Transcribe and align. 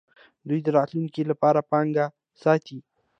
دوی 0.47 0.59
د 0.63 0.67
راتلونکي 0.77 1.21
لپاره 1.31 1.67
پانګه 1.71 2.05
ساتي. 2.43 2.77